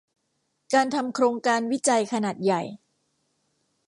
[0.73, 2.61] การทำโครงการวิจัยขนาดใหญ่